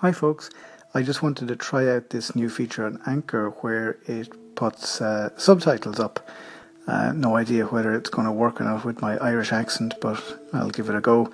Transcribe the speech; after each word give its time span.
Hi, 0.00 0.12
folks. 0.12 0.50
I 0.92 1.00
just 1.00 1.22
wanted 1.22 1.48
to 1.48 1.56
try 1.56 1.88
out 1.88 2.10
this 2.10 2.36
new 2.36 2.50
feature 2.50 2.84
on 2.84 3.00
Anchor 3.06 3.48
where 3.62 3.96
it 4.04 4.28
puts 4.54 5.00
uh, 5.00 5.30
subtitles 5.38 5.98
up. 5.98 6.28
Uh, 6.86 7.12
no 7.12 7.34
idea 7.34 7.64
whether 7.64 7.94
it's 7.94 8.10
going 8.10 8.26
to 8.26 8.32
work 8.32 8.60
or 8.60 8.64
not 8.64 8.84
with 8.84 9.00
my 9.00 9.16
Irish 9.16 9.52
accent, 9.52 9.94
but 10.02 10.22
I'll 10.52 10.68
give 10.68 10.90
it 10.90 10.94
a 10.94 11.00
go. 11.00 11.32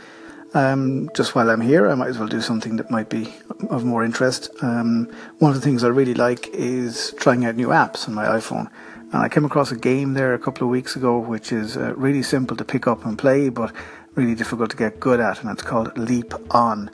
Um, 0.54 1.10
just 1.16 1.34
while 1.34 1.50
I'm 1.50 1.60
here, 1.60 1.90
I 1.90 1.96
might 1.96 2.10
as 2.10 2.20
well 2.20 2.28
do 2.28 2.40
something 2.40 2.76
that 2.76 2.88
might 2.88 3.08
be 3.08 3.34
of 3.68 3.84
more 3.84 4.04
interest. 4.04 4.48
Um, 4.62 5.08
one 5.40 5.50
of 5.50 5.56
the 5.56 5.64
things 5.64 5.82
I 5.82 5.88
really 5.88 6.14
like 6.14 6.46
is 6.50 7.12
trying 7.18 7.44
out 7.44 7.56
new 7.56 7.68
apps 7.68 8.06
on 8.06 8.14
my 8.14 8.26
iPhone. 8.26 8.70
And 9.12 9.22
I 9.22 9.28
came 9.28 9.44
across 9.44 9.72
a 9.72 9.76
game 9.76 10.14
there 10.14 10.34
a 10.34 10.38
couple 10.38 10.68
of 10.68 10.70
weeks 10.70 10.94
ago, 10.94 11.18
which 11.18 11.50
is 11.50 11.76
uh, 11.76 11.94
really 11.96 12.22
simple 12.22 12.56
to 12.56 12.64
pick 12.64 12.86
up 12.86 13.04
and 13.04 13.18
play, 13.18 13.48
but 13.48 13.72
really 14.14 14.36
difficult 14.36 14.70
to 14.70 14.76
get 14.76 15.00
good 15.00 15.18
at, 15.18 15.42
and 15.42 15.50
it's 15.50 15.62
called 15.62 15.98
Leap 15.98 16.32
On. 16.54 16.88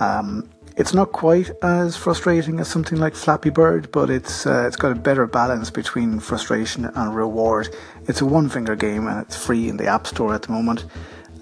Um, 0.00 0.48
it's 0.76 0.94
not 0.94 1.12
quite 1.12 1.50
as 1.62 1.96
frustrating 1.96 2.60
as 2.60 2.68
something 2.68 2.98
like 2.98 3.14
Flappy 3.14 3.50
Bird, 3.50 3.90
but 3.92 4.10
it's 4.10 4.46
uh, 4.46 4.64
it's 4.66 4.76
got 4.76 4.92
a 4.92 4.94
better 4.94 5.26
balance 5.26 5.70
between 5.70 6.20
frustration 6.20 6.86
and 6.86 7.14
reward. 7.14 7.74
It's 8.08 8.20
a 8.20 8.26
one 8.26 8.48
finger 8.48 8.76
game 8.76 9.06
and 9.06 9.20
it's 9.20 9.36
free 9.36 9.68
in 9.68 9.76
the 9.76 9.86
App 9.86 10.06
Store 10.06 10.34
at 10.34 10.42
the 10.42 10.52
moment. 10.52 10.84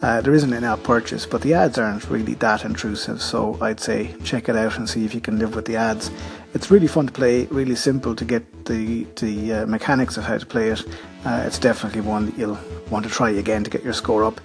Uh, 0.03 0.20
there 0.23 0.33
isn't 0.33 0.55
an 0.55 0.65
app 0.65 0.83
purchase, 0.83 1.27
but 1.27 1.43
the 1.43 1.53
ads 1.53 1.77
aren't 1.79 2.09
really 2.09 2.33
that 2.34 2.65
intrusive, 2.65 3.20
so 3.20 3.59
I'd 3.61 3.80
say 3.80 4.15
check 4.25 4.48
it 4.48 4.56
out 4.56 4.79
and 4.79 4.89
see 4.89 5.05
if 5.05 5.15
you 5.15 5.20
can 5.20 5.39
live 5.39 5.55
with 5.55 5.67
the 5.67 5.77
ads. 5.77 6.11
It's 6.55 6.70
really 6.70 6.87
fun 6.87 7.06
to 7.09 7.12
play, 7.12 7.45
really 7.47 7.77
simple 7.77 8.15
to 8.17 8.25
get 8.25 8.65
the 8.65 9.05
the 9.17 9.53
uh, 9.53 9.67
mechanics 9.67 10.17
of 10.17 10.25
how 10.25 10.39
to 10.39 10.47
play 10.47 10.70
it. 10.70 10.84
Uh, 11.25 11.45
it's 11.47 11.59
definitely 11.59 12.01
one 12.01 12.27
that 12.27 12.39
you'll 12.39 12.59
want 12.89 13.05
to 13.05 13.11
try 13.11 13.28
again 13.31 13.62
to 13.62 13.70
get 13.70 13.84
your 13.84 13.92
score 13.92 14.25
up. 14.25 14.41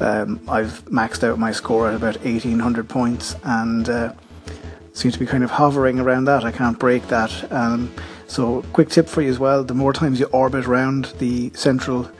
Um, 0.00 0.40
I've 0.48 0.84
maxed 0.84 1.24
out 1.24 1.38
my 1.38 1.52
score 1.52 1.88
at 1.88 1.94
about 1.94 2.16
1800 2.24 2.88
points 2.88 3.36
and 3.42 3.88
uh, 3.88 4.12
seem 4.92 5.10
to 5.10 5.18
be 5.18 5.26
kind 5.26 5.44
of 5.44 5.50
hovering 5.50 5.98
around 6.00 6.24
that. 6.24 6.44
I 6.44 6.52
can't 6.52 6.78
break 6.78 7.06
that. 7.08 7.52
Um, 7.52 7.92
so, 8.26 8.62
quick 8.72 8.88
tip 8.88 9.08
for 9.08 9.22
you 9.22 9.30
as 9.30 9.38
well: 9.38 9.64
the 9.64 9.74
more 9.74 9.92
times 9.92 10.20
you 10.20 10.26
orbit 10.26 10.66
around 10.66 11.06
the 11.18 11.50
central 11.54 12.10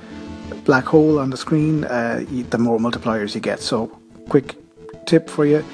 black 0.64 0.84
hole 0.84 1.18
on 1.18 1.30
the 1.30 1.36
screen, 1.36 1.84
uh, 1.84 2.24
the 2.50 2.58
more 2.58 2.78
multipliers 2.78 3.34
you 3.34 3.40
get. 3.40 3.60
So, 3.60 3.86
quick 4.28 4.56
tip 5.06 5.28
for 5.28 5.46
you: 5.46 5.64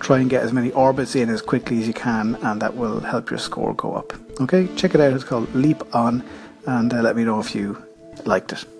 try 0.00 0.18
and 0.18 0.30
get 0.30 0.42
as 0.42 0.52
many 0.52 0.70
orbits 0.72 1.14
in 1.14 1.28
as 1.28 1.42
quickly 1.42 1.80
as 1.80 1.86
you 1.86 1.94
can, 1.94 2.36
and 2.42 2.60
that 2.62 2.76
will 2.76 3.00
help 3.00 3.30
your 3.30 3.38
score 3.38 3.74
go 3.74 3.94
up. 3.94 4.12
Okay, 4.40 4.68
check 4.76 4.94
it 4.94 5.00
out. 5.00 5.12
It's 5.12 5.24
called 5.24 5.52
Leap 5.54 5.82
On, 5.94 6.22
and 6.66 6.92
uh, 6.92 7.00
let 7.00 7.16
me 7.16 7.24
know 7.24 7.40
if 7.40 7.54
you 7.54 7.82
liked 8.24 8.52
it. 8.52 8.75